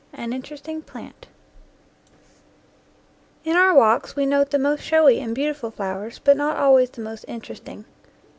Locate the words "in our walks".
3.45-4.15